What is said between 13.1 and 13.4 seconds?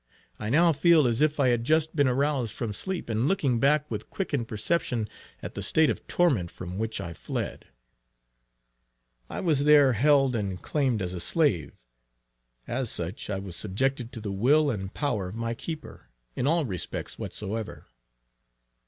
I